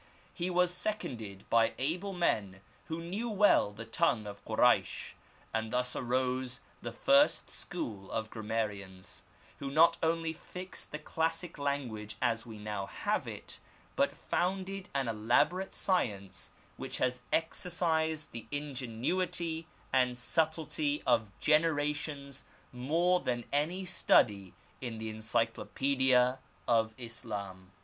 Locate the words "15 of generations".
21.27-22.45